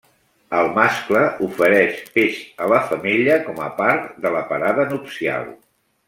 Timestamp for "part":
3.81-4.11